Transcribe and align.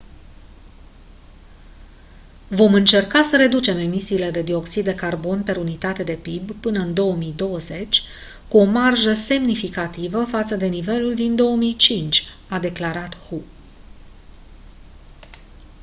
vom 2.49 2.73
încerca 2.73 3.21
să 3.21 3.37
reducem 3.37 3.77
emisiile 3.77 4.31
de 4.31 4.41
dioxid 4.41 4.83
de 4.83 4.95
carbon 4.95 5.43
per 5.43 5.57
unitate 5.57 6.03
de 6.03 6.13
pib 6.13 6.51
până 6.51 6.79
în 6.79 6.93
2020 6.93 8.01
cu 8.47 8.57
o 8.57 8.63
marjă 8.63 9.13
semnificativă 9.13 10.23
față 10.25 10.55
de 10.55 10.67
nivelul 10.67 11.15
din 11.15 11.35
2005 11.35 12.23
a 12.49 12.59
declarat 12.59 13.17
hu 13.27 13.41